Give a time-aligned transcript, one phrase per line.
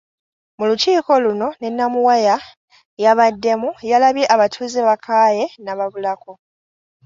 [0.57, 2.35] Mu lukiiko luno ne Namuwaya
[3.03, 6.31] yabaddemu yalabye abatuuze bakaaye n’ababulako.